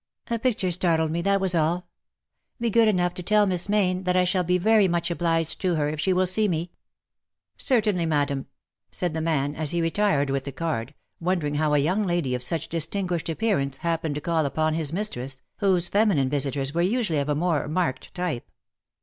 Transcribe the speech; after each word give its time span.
A 0.31 0.39
picture 0.39 0.71
startled 0.71 1.11
me— 1.11 1.21
that 1.21 1.39
was 1.39 1.53
all. 1.53 1.85
Be 2.59 2.71
good 2.71 2.87
enough 2.87 3.13
to 3.13 3.21
tell 3.21 3.45
Miss 3.45 3.69
Mayne 3.69 4.01
that 4.05 4.15
I 4.17 4.23
shall 4.23 4.43
be 4.43 4.57
very 4.57 4.87
much 4.87 5.11
obliged 5.11 5.61
to 5.61 5.75
her 5.75 5.89
if 5.89 5.99
she 5.99 6.11
will 6.11 6.25
see 6.25 6.47
me.^^" 6.47 6.69
Certainly, 7.63 8.07
madam!" 8.07 8.47
said 8.91 9.13
the 9.13 9.21
man, 9.21 9.53
as 9.55 9.69
he 9.69 9.79
retired 9.79 10.31
with 10.31 10.45
the 10.45 10.51
card, 10.51 10.95
wondering 11.19 11.53
how 11.53 11.75
a 11.75 11.77
young 11.77 12.03
lady 12.07 12.33
of 12.33 12.41
such 12.41 12.67
distinguished 12.67 13.29
appearance 13.29 13.77
happened 13.77 14.15
to 14.15 14.21
call 14.21 14.47
upon 14.47 14.73
his 14.73 14.91
mistress, 14.91 15.43
whose 15.57 15.87
feminine 15.87 16.29
visitors 16.29 16.73
were 16.73 16.81
usually 16.81 17.19
of 17.19 17.29
a 17.29 17.35
more 17.35 17.67
marked 17.67 18.11
type. 18.15 18.49